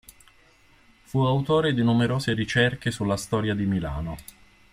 Fu 1.03 1.19
autore 1.19 1.75
di 1.75 1.83
numerose 1.83 2.33
ricerche 2.33 2.89
sulla 2.89 3.17
storia 3.17 3.53
di 3.53 3.67
Milano. 3.67 4.17